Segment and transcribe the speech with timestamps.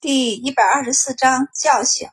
[0.00, 2.08] 第一百二十四章叫醒。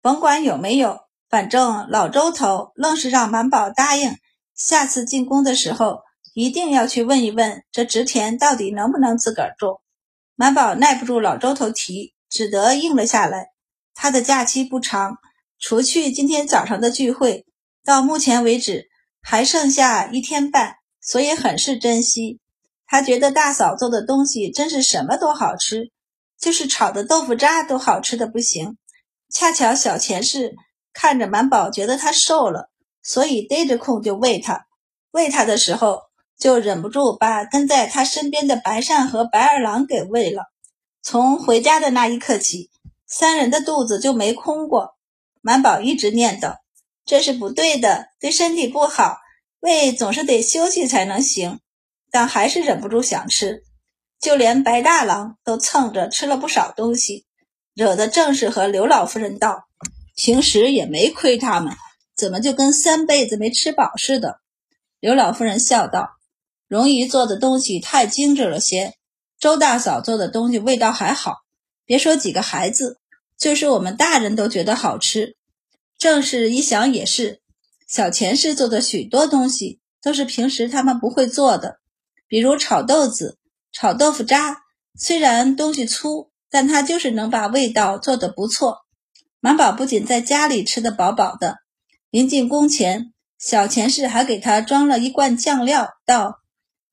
[0.00, 4.18] 甭管有没有，反正老周头愣是让满宝答应，
[4.54, 6.02] 下次进宫的时候
[6.32, 9.80] 一定要去问一问这植田到底能不能自个儿种。
[10.36, 13.48] 满宝耐不住老周头提，只得应了下来。
[13.94, 15.16] 他的假期不长，
[15.58, 17.46] 除去今天早上的聚会，
[17.84, 18.86] 到目前为止
[19.20, 22.38] 还剩下一天半，所以很是珍惜。
[22.86, 25.90] 他觉得大嫂做的东西真是什么都好吃。
[26.38, 28.76] 就是炒的豆腐渣都好吃的不行，
[29.32, 30.54] 恰巧小钱氏
[30.92, 32.70] 看着满宝觉得他瘦了，
[33.02, 34.66] 所以逮着空就喂他。
[35.10, 36.00] 喂他的时候
[36.38, 40.44] 就忍不住把跟在他身边的白善和白二郎给喂了。
[41.02, 42.70] 从回家的那一刻起，
[43.06, 44.96] 三人的肚子就没空过。
[45.40, 46.56] 满宝一直念叨
[47.04, 49.18] ：“这是不对的，对身体不好，
[49.60, 51.60] 胃总是得休息才能行。”
[52.10, 53.64] 但还是忍不住想吃。
[54.24, 57.26] 就连白大郎都蹭着吃了不少东西，
[57.74, 59.66] 惹得正氏和刘老夫人道
[60.16, 61.76] ：“平时也没亏他们，
[62.16, 64.40] 怎么就跟三辈子没吃饱似的？”
[64.98, 66.16] 刘老夫人笑道
[66.68, 68.94] ：“荣姨做的东西太精致了些，
[69.38, 71.42] 周大嫂做的东西味道还好，
[71.84, 72.96] 别说几个孩子，
[73.38, 75.36] 就是我们大人都觉得好吃。
[75.98, 77.42] 正是一想也是，
[77.86, 81.80] 小钱氏做的许多东西都是平时他们不会做的，
[82.26, 83.36] 比如炒豆子。”
[83.74, 84.62] 炒豆腐渣
[84.96, 88.86] 虽然东西粗，但它就是能把味道做得不错。
[89.40, 91.56] 满宝不仅在家里吃得饱饱的，
[92.08, 96.38] 临进宫前，小钱氏还给他装了一罐酱料，道：“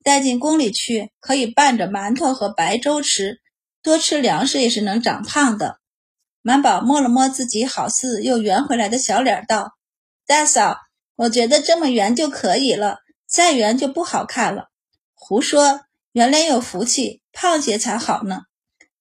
[0.02, 3.40] 带进宫里去，可以拌着馒头和白粥吃，
[3.80, 5.76] 多吃粮食也是能长胖的。”
[6.42, 9.70] 满宝摸了摸自己好似又圆回来的小脸，道
[10.26, 10.78] ：“大嫂，
[11.14, 14.64] 我觉得这么圆就可以了，再圆就不好看了。”
[15.14, 15.82] 胡说。
[16.12, 18.42] 原来有福气，胖些才好呢。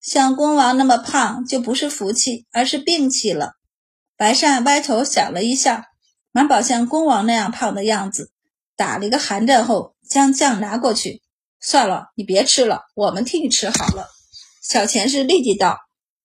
[0.02, 3.54] 像公王那么胖，就不是福气，而是病气了。
[4.16, 5.88] 白善歪头想了一下，
[6.32, 8.32] 满宝像公王那样胖的样子，
[8.78, 11.22] 打了一个寒战后，将酱拿过去。
[11.60, 14.08] 算了，你别吃了，我们替你吃好了。
[14.64, 15.78] 小钱氏立即道：“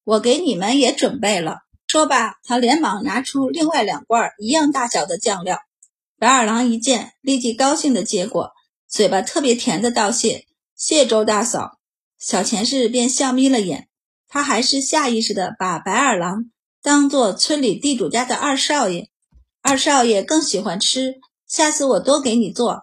[0.04, 1.58] 我给你们也准备了。”
[1.88, 5.58] 说罢，他连忙拿出另外两罐一样大小的酱料。
[6.18, 8.52] 白二郎一见，立即高兴的接过，
[8.88, 10.46] 嘴巴特别甜的道谢。
[10.76, 11.78] 谢周大嫂，
[12.18, 13.88] 小钱氏便笑眯了眼。
[14.28, 16.50] 他还是下意识的把白二郎
[16.82, 19.08] 当做村里地主家的二少爷。
[19.62, 21.14] 二少爷更喜欢吃，
[21.46, 22.82] 下次我多给你做。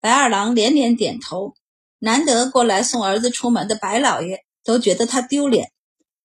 [0.00, 1.54] 白二郎连连点头。
[2.00, 5.70] 难得过来送儿子出门的白老爷都觉得他丢脸。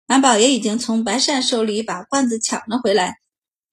[0.08, 3.18] 满宝爷已经从白善手里把罐子抢了回来。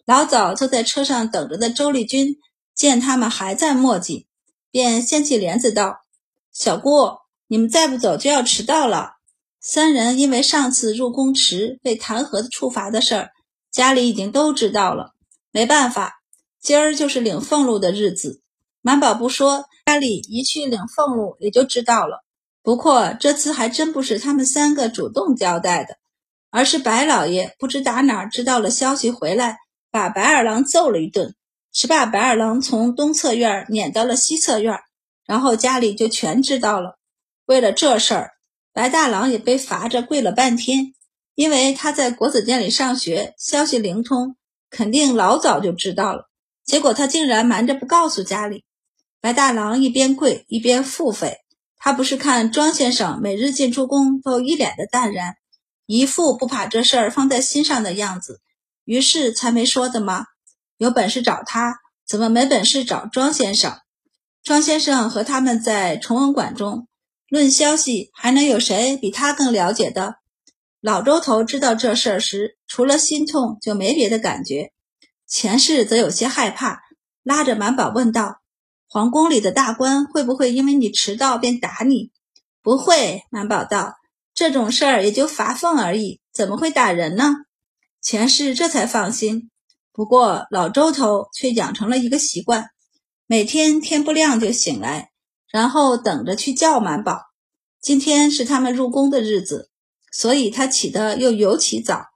[0.05, 2.37] 老早坐在车上等着的周丽君
[2.75, 4.27] 见他们还在磨叽，
[4.71, 6.05] 便掀起帘子道
[6.53, 7.20] ：“小姑。”
[7.53, 9.15] 你们再不走就要迟到了。
[9.61, 13.31] 三人因为上次入宫迟被弹劾处罚的事儿，
[13.73, 15.15] 家里已经都知道了。
[15.51, 16.21] 没办法，
[16.61, 18.41] 今儿就是领俸禄的日子。
[18.83, 22.25] 满宝不说，家里一去领俸禄也就知道了。
[22.63, 25.97] 不过这次还真不是他们三个主动交代的，
[26.51, 29.59] 而是白老爷不知打哪知道了消息回来，
[29.91, 31.35] 把白二郎揍了一顿，
[31.73, 34.79] 只把白二郎从东侧院撵到了西侧院，
[35.27, 37.00] 然后家里就全知道了。
[37.51, 38.31] 为了这事儿，
[38.73, 40.95] 白大郎也被罚着跪了半天。
[41.35, 44.37] 因为他在国子监里上学，消息灵通，
[44.71, 46.31] 肯定老早就知道了。
[46.65, 48.63] 结果他竟然瞒着不告诉家里。
[49.21, 51.39] 白大郎一边跪一边腹诽
[51.77, 55.35] ：“他不是看庄先生每日进出宫都一脸的淡然，
[55.87, 58.41] 一副不把这事儿放在心上的样子，
[58.85, 60.27] 于是才没说的吗？
[60.79, 63.77] 有本事找他，怎么没本事找庄先生？
[64.45, 66.87] 庄先生和他们在崇文馆中。”
[67.31, 70.17] 论消息，还能有谁比他更了解的？
[70.81, 74.73] 老周头知道这事儿时，除了心痛，就没别的感觉。
[75.29, 76.81] 钱氏则有些害怕，
[77.23, 78.41] 拉着满宝问道
[78.91, 82.11] ：“皇宫里的大官会不会因为你迟到便打你
[82.63, 83.95] ？”“不会。”满宝道
[84.35, 87.37] ，“这种事儿也就罚俸而已，怎么会打人呢？”
[88.03, 89.51] 钱氏这才放心。
[89.93, 92.71] 不过老周头却养成了一个习惯，
[93.29, 95.10] 每天天不亮就醒来。
[95.51, 97.23] 然后等着去叫满宝。
[97.81, 99.71] 今天是他们入宫的日子，
[100.13, 102.07] 所以他起得又尤其早。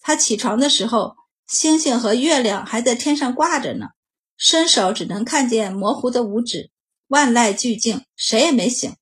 [0.00, 3.88] 他起床的时候，星星和月亮还在天上挂着呢，
[4.36, 6.70] 伸手只能看见模糊的五指。
[7.08, 8.94] 万籁俱静，谁也没醒。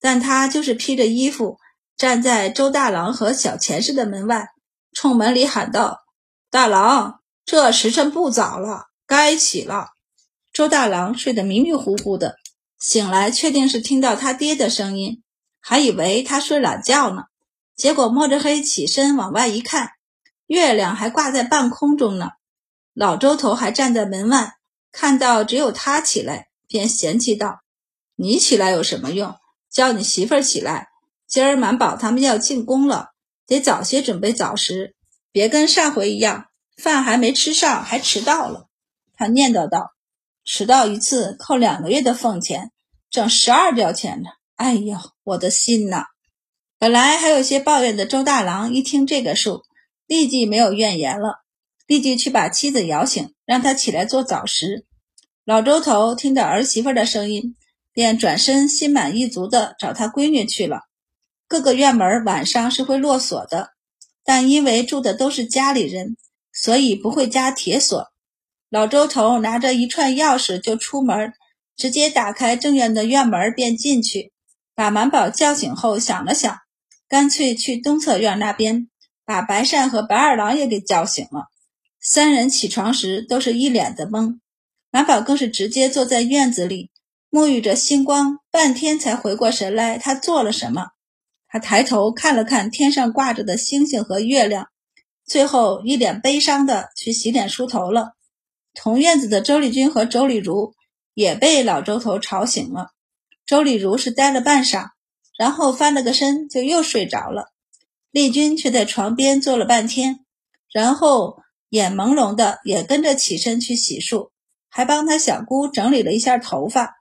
[0.00, 1.58] 但他就是披着衣服，
[1.96, 4.48] 站在周大郎和小钱氏的门外，
[4.92, 6.00] 冲门里喊道
[6.50, 9.88] ：“大郎，这时辰不早了，该起了。”
[10.52, 12.36] 周大郎睡得迷迷糊糊的。
[12.78, 15.22] 醒来，确定是听到他爹的声音，
[15.60, 17.24] 还以为他睡懒觉呢。
[17.76, 19.90] 结果摸着黑起身往外一看，
[20.46, 22.30] 月亮还挂在半空中呢。
[22.94, 24.54] 老周头还站在门外，
[24.90, 27.60] 看到只有他起来，便嫌弃道
[28.16, 29.36] ：“你起来有什么用？
[29.70, 30.88] 叫你媳妇儿起来。
[31.26, 33.10] 今儿满宝他们要进宫了，
[33.46, 34.94] 得早些准备早食，
[35.30, 36.46] 别跟上回一样，
[36.76, 38.66] 饭还没吃上还迟到了。”
[39.14, 39.92] 他念叨道
[40.50, 42.72] ：“迟到一次扣两个月的俸钱，
[43.10, 44.30] 挣十二吊钱呢。
[44.56, 46.06] 哎呦，我的心呐！”
[46.80, 49.64] 本来还有些抱怨的周大郎一听这个数，
[50.06, 51.44] 立即没有怨言了。
[51.86, 54.86] 立即去把妻子摇醒，让她起来做早食。
[55.44, 57.54] 老周头听到儿媳妇的声音，
[57.92, 60.80] 便转身心满意足地找他闺女去了。
[61.46, 63.72] 各个院门晚上是会落锁的，
[64.24, 66.16] 但因为住的都是家里人，
[66.54, 68.10] 所以不会加铁锁。
[68.70, 71.32] 老周头拿着一串钥匙就出门，
[71.74, 74.32] 直接打开正院的院门便进去。
[74.74, 76.58] 把满宝叫醒后，想了想，
[77.08, 78.88] 干脆去东侧院那边，
[79.24, 81.46] 把白善和白二郎也给叫醒了。
[81.98, 84.38] 三人起床时都是一脸的懵，
[84.90, 86.90] 满宝更是直接坐在院子里
[87.30, 90.88] 沐浴着星光，半天才回过神来，他做了什么？
[91.48, 94.68] 他抬头看了看天上挂着的星星和月亮，
[95.24, 98.17] 最后一脸悲伤的去洗脸梳头了。
[98.80, 100.74] 同院子的周丽君和周丽如
[101.12, 102.92] 也被老周头吵醒了。
[103.44, 104.90] 周丽如是呆了半晌，
[105.36, 107.52] 然后翻了个身就又睡着了。
[108.10, 110.24] 丽君却在床边坐了半天，
[110.72, 111.42] 然后。
[111.70, 114.30] 眼朦胧的也跟着起身去洗漱，
[114.70, 116.94] 还帮他小姑整理了一下头发。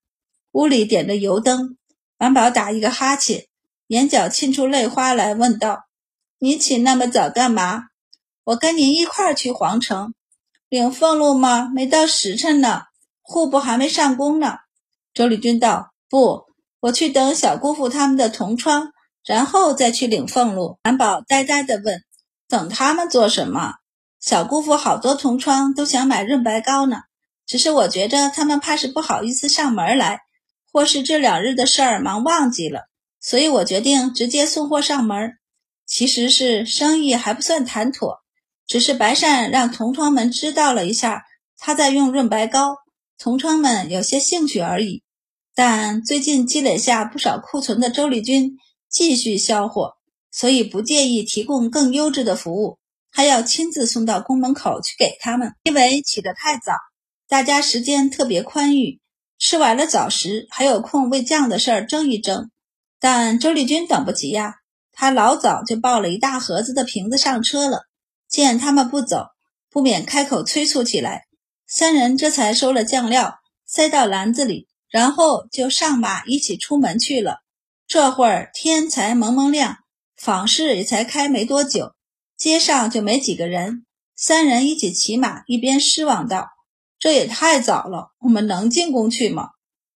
[0.52, 1.78] 屋里点着油灯，
[2.18, 3.48] 满宝打一个哈欠，
[3.88, 5.86] 眼角沁出泪花来，问道
[6.38, 7.84] ：“你起那么早干嘛？
[8.44, 10.14] 我跟您一块儿去皇城
[10.70, 11.70] 领俸禄吗？
[11.74, 12.84] 没到时辰呢，
[13.22, 14.58] 户部还没上工呢。”
[15.14, 16.46] 周丽君道：“不，
[16.82, 18.92] 我去等小姑父他们的同窗，
[19.26, 22.04] 然后再去领俸禄。”韩宝呆呆地问
[22.48, 23.76] ：“等他们做什么？”
[24.20, 26.98] 小姑父好多同窗都想买润白膏呢，
[27.46, 30.22] 只是我觉着他们怕是不好意思上门来，
[30.74, 32.90] 或是这两日的事儿忙忘记了，
[33.22, 35.34] 所以我决定直接送货上门。
[35.86, 38.20] 其实是生意还不算谈妥，
[38.68, 41.24] 只是白善让同窗们知道了一下
[41.58, 42.76] 他在用润白膏，
[43.18, 45.04] 同窗们有些兴趣而已。
[45.56, 48.58] 但最近积累下不少库存的周丽君
[48.90, 49.94] 继续销货，
[50.32, 52.78] 所以不介意提供更优质的服务。
[53.10, 56.74] 还要亲自送到宫门口去给他们，因为起得太早，
[57.28, 59.00] 大家时间特别宽裕，
[59.40, 62.52] 吃完了早食还有空为酱的事儿争一争。
[63.00, 64.56] 但周丽君等不及呀，
[64.92, 67.87] 她老早就抱了一大盒子的瓶子上车了。
[68.30, 69.28] 见他们不走，
[69.70, 71.28] 不免开口催促起来。
[71.66, 77.40] 三人这才收了酱料，塞到篮子里，然后就上马一起出门去了。
[77.88, 79.78] 这会儿天才蒙蒙亮，
[80.16, 81.94] 坊市也才开没多久。
[82.38, 83.86] 街上就没几个人，
[84.16, 86.50] 三人一起骑马，一边失望道
[87.00, 89.50] ：“这也太早了，我们能进宫去吗？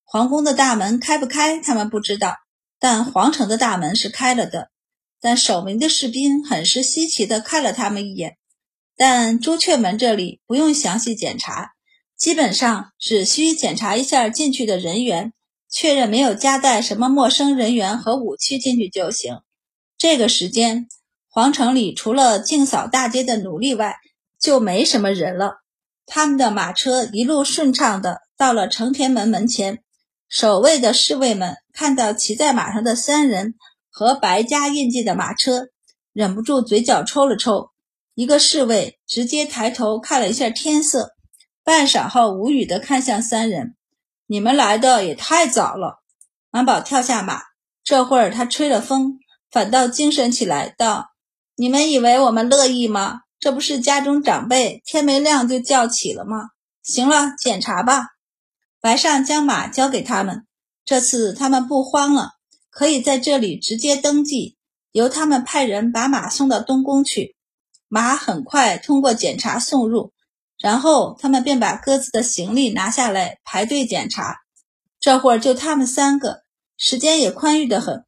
[0.03, 2.35] 皇宫的大门开不开，他们不知道，
[2.79, 4.71] 但皇城的大门是开了的。
[5.21, 8.37] 但守门的士兵很是稀奇地看了他们一眼。
[8.97, 11.71] 但朱雀门这里不用详细检查，
[12.17, 15.31] 基本上只需检查一下进去的人员，
[15.69, 19.37] 确认没有夹带什么陌生人员和武器进去就行。
[19.97, 20.87] 这个时间。”
[21.33, 23.95] 皇城里除了净扫大街的奴隶外，
[24.37, 25.61] 就没什么人了。
[26.05, 29.81] 他们的马车一路顺畅的到了承天门门前，
[30.27, 33.55] 守卫的侍卫们看到骑在马上的三人
[33.91, 35.67] 和白家印记的马车，
[36.13, 37.69] 忍不住嘴角抽了抽。
[38.15, 41.11] 一个侍卫直接抬头看了一下天色，
[41.63, 43.75] 半晌后无语的看向三人
[44.27, 46.01] ：“你们来的也太早了。”
[46.51, 47.41] 满宝跳下马，
[47.83, 49.19] 这会儿他吹了风，
[49.49, 51.11] 反倒精神起来，道。
[51.55, 53.21] 你们以为我们乐意吗？
[53.39, 56.49] 这不是家中长辈天没亮就叫起了吗？
[56.83, 58.07] 行了，检查吧。
[58.81, 60.45] 白善将马交给他们，
[60.83, 62.31] 这次他们不慌了，
[62.71, 64.57] 可以在这里直接登记，
[64.91, 67.35] 由他们派人把马送到东宫去。
[67.87, 70.13] 马很快通过检查送入，
[70.57, 74.37] 然后他们便把各自的行李拿下来排队检查。
[75.01, 76.43] 这会儿就他们三个，
[76.77, 78.05] 时间也宽裕得很，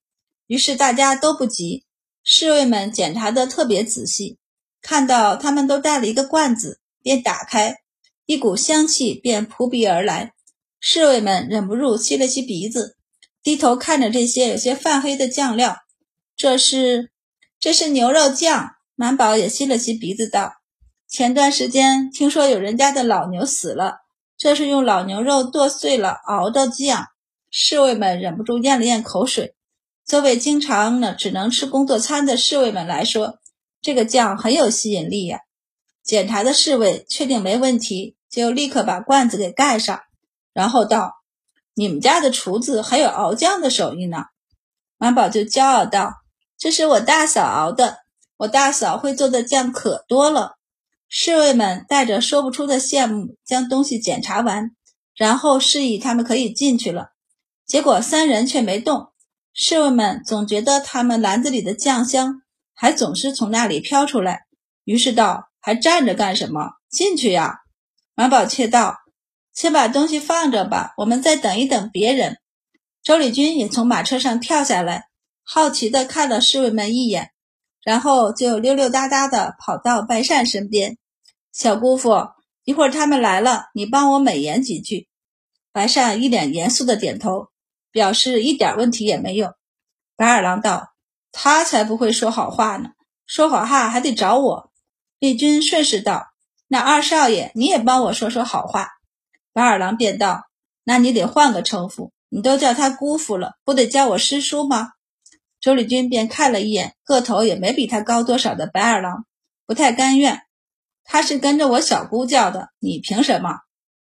[0.48, 1.84] 于是大家都不急。
[2.24, 4.38] 侍卫们检查的特别仔细，
[4.82, 7.82] 看到他们都带了一个罐子，便打开，
[8.25, 10.32] 一股香气便扑鼻而来。
[10.79, 12.96] 侍卫们忍不住吸了吸鼻子，
[13.44, 15.78] 低头看着这些有些泛黑的酱料。
[16.36, 17.12] 这是，
[17.60, 18.72] 这是牛肉酱。
[18.96, 20.54] 满宝也吸了吸鼻子，道
[21.10, 23.98] ：“前段时间听说有人家的老牛死了，
[24.38, 27.08] 这是用老牛肉剁碎了熬的酱。”
[27.50, 29.56] 侍卫们忍不住咽了咽口水。
[30.06, 33.40] 作为经常呢只能吃工作餐的侍卫们来说，
[33.82, 35.40] 这个酱很有吸引力呀。
[36.04, 40.02] 检查的侍卫确定没问题，就立刻把罐子给盖上，
[40.54, 41.14] 然后道
[41.75, 44.25] ：“你们家的厨子还有熬酱的手艺呢。”
[44.98, 46.13] 满宝就骄傲道
[46.58, 47.98] ：“这是我大嫂熬的，
[48.38, 50.53] 我大嫂会做的酱可多了。”
[51.10, 54.72] 侍卫们带着说不出的羡慕，将东西检查完，
[55.15, 57.10] 然后示意他们可以进去了。
[57.68, 59.12] 结果三人却没动。
[59.53, 62.42] 侍卫们总觉得他们篮子里的酱香
[62.74, 64.46] 还总是从那里飘出来，
[64.86, 66.72] 于是道：“还站着干什么？
[66.89, 67.60] 进去呀！”
[68.15, 68.98] 满宝却道
[69.54, 72.38] ：“先把东西放着吧，我们再等一等别人。”
[73.04, 75.06] 周礼军也从马车上跳下来，
[75.44, 77.32] 好奇地看了侍卫们一眼，
[77.84, 80.98] 然后就溜溜达达地跑到白善身边
[81.54, 82.30] ：“小姑父，
[82.64, 85.08] 一会儿他们来了，你帮我美言几句。”
[85.72, 87.48] 白善一脸严肃地点头。
[87.94, 89.54] 表示一点问题也没有。
[90.16, 90.96] 白二郎道
[91.32, 92.90] ：“他才不会说好话呢，
[93.28, 94.72] 说好话还得找我。”
[95.20, 96.30] 丽君顺势道
[96.68, 98.90] ：“那二少爷你也帮我说说好话。”
[99.54, 100.48] 白二郎便道
[100.84, 104.92] ：“那你得换个称呼，你都叫他姑父了，不得叫我师叔吗？”
[105.62, 109.26] 周丽君便看了一眼个头也没比他高多少的白二郎，
[109.66, 110.42] 不太甘愿。
[111.06, 113.60] 他是跟着我小姑叫的，你凭什么？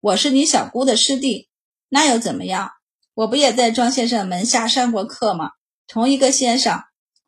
[0.02, 1.48] 我是你小姑的师弟，
[1.90, 2.72] 那又怎么样？
[3.14, 5.52] 我不也在庄先生门下上过课吗？
[5.88, 6.84] 同一个先生，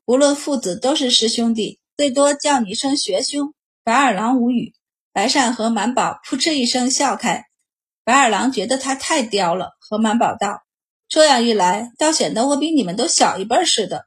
[0.06, 3.54] 无论父子都是师兄弟，最多叫你一声学兄。
[3.84, 4.74] 白二郎无语，
[5.14, 7.46] 白善和满宝扑哧一声笑开。
[8.08, 10.62] 白二郎觉得他太刁了，和满宝道
[11.10, 14.06] ：“这样一来，倒显得我比你们都小一辈似的。”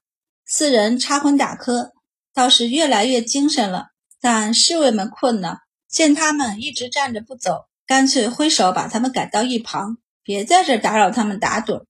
[0.49, 1.93] 四人插荤打磕，
[2.33, 3.89] 倒是越来越精神了。
[4.19, 9.99] 但侍卫们困了，见他们一直站着不走，干脆挥手把他们赶到一旁。
[10.23, 11.85] 别在这打扰他们打盹，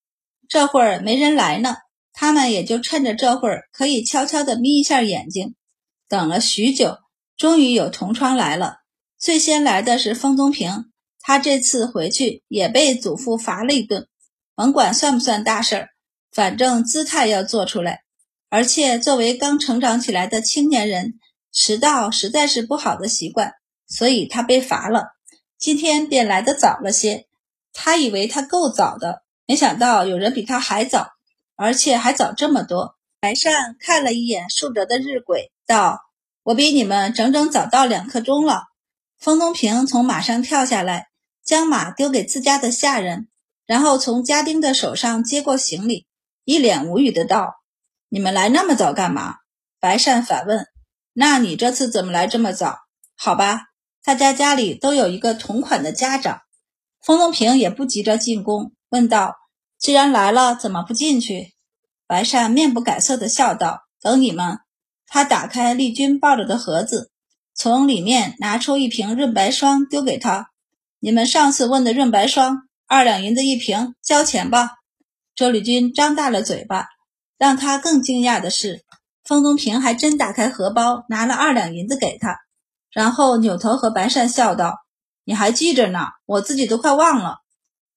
[0.49, 1.76] 这会儿没人来呢，
[2.12, 5.55] 他们也就趁着这会儿可以悄悄地眯一下眼睛。
[6.09, 6.99] 等了许久，
[7.37, 8.79] 终于有同窗来了。
[9.17, 10.87] 最先来的是封宗平，
[11.21, 14.09] 他这次回去也被祖父罚了一顿，
[14.55, 15.89] 甭管算不算大事儿，
[16.33, 18.03] 反正姿态要做出来。
[18.49, 21.21] 而且作为刚成长起来的青年人，
[21.53, 23.53] 迟到实在是不好的习惯，
[23.87, 25.12] 所以他被罚了。
[25.59, 27.27] 今天便来得早了些。
[27.73, 31.11] 他以为他够早的，没想到有人比他还早，
[31.55, 32.97] 而且还早这么多。
[33.21, 36.00] 白善看了一眼竖着的日晷，道
[36.43, 38.65] ：“我比你们整整早到两刻钟了。”
[39.21, 41.10] 封东平从马上跳下来，
[41.44, 43.28] 将马丢给自家的下人，
[43.66, 46.06] 然后从家丁的手上接过行李，
[46.44, 47.62] 一脸无语的道
[48.09, 49.37] ：“你们来那么早干嘛？”
[49.80, 50.66] 白善反问
[51.14, 52.78] ：“那你这次怎么来这么早？
[53.16, 53.66] 好吧，
[54.04, 56.40] 大家家里都有一个同款的家长。”
[57.02, 59.37] 封东平也不急着进宫，问道
[59.78, 61.54] ：“既然来了，怎么不进去？”
[62.06, 64.59] 白善面不改色的笑道：“等你们。”
[65.06, 67.11] 他打开丽君抱着的盒子，
[67.54, 70.50] 从里面拿出一瓶润白霜，丢给他
[71.00, 74.76] ：“你们上次问的润白霜，二两银子一瓶，交钱吧。”
[75.35, 76.87] 周丽君张大了嘴巴。
[77.38, 78.83] 让他更惊讶的是，
[79.25, 82.37] 封东平还真打开荷包，拿了二两银子给他，
[82.92, 84.76] 然后扭头和白善笑道。
[85.25, 87.38] 你还记着呢，我自己都快忘了。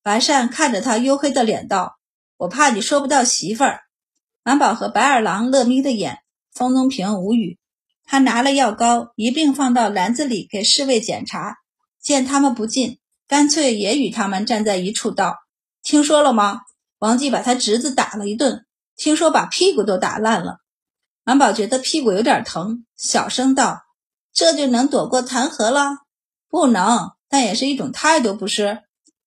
[0.01, 1.97] 白善看着他黝黑的脸道
[2.39, 3.81] ：“我怕你说不到媳妇儿。”
[4.43, 6.19] 满宝和白二郎乐眯的眼，
[6.53, 7.59] 方东平无语。
[8.05, 11.57] 他拿了药膏一并放到篮子里给侍卫检查，
[12.03, 15.37] 见他们不进，干脆也与他们站在一处道
[15.81, 16.61] ：“听说了吗？
[16.99, 20.57] 王继把他侄子打了一顿，听说把屁股都打烂了。”
[21.23, 23.81] 满宝觉得屁股有点疼，小声道
[24.33, 25.99] ：“这就能躲过弹劾了？
[26.49, 28.83] 不能。”但也是一种态度，不是？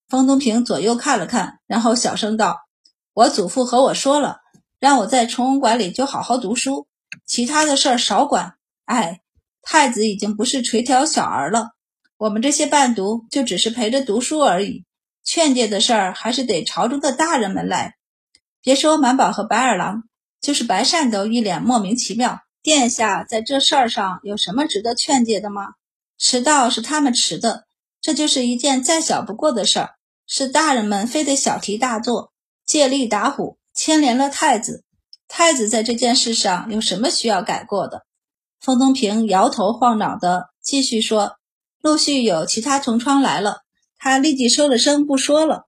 [0.09, 2.61] 方东平左右看了看，然后小声道
[3.13, 4.37] ：“我祖父和我说了，
[4.79, 6.87] 让我在崇文馆里就好好读书，
[7.27, 8.55] 其他的事儿少管。
[8.85, 9.23] 哎，
[9.61, 11.71] 太子已经不是垂髫小儿了，
[12.19, 14.85] 我们这些伴读就只是陪着读书而已。
[15.23, 17.97] 劝诫的事儿还是得朝中的大人们来。
[18.63, 20.05] 别说满宝和白二郎，
[20.41, 22.41] 就是白善都一脸莫名其妙。
[22.63, 25.75] 殿下在这事儿上有什么值得劝诫的吗？
[26.19, 27.65] 迟到是他们迟的。”
[28.01, 29.91] 这就是一件再小不过的事儿，
[30.27, 32.33] 是大人们非得小题大做，
[32.65, 34.85] 借力打虎，牵连了太子。
[35.29, 38.07] 太子在这件事上有什么需要改过的？
[38.61, 41.36] 封东平摇头晃脑的继续说
[41.87, 43.59] ：“陆续有其他同窗来了，
[43.97, 45.67] 他立即收了声不说了。”